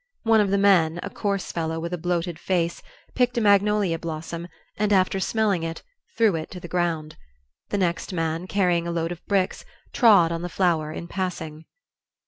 [0.23, 2.81] One of the men, a coarse fellow with a bloated face,
[3.13, 5.83] picked a magnolia blossom and, after smelling it,
[6.17, 7.17] threw it to the ground;
[7.69, 11.65] the next man, carrying a load of bricks, trod on the flower in passing.